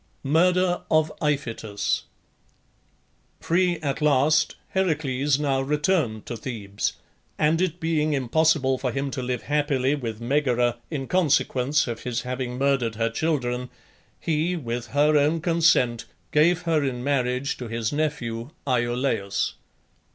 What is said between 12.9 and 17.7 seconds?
her children he, with her own consent, gave her in marriage to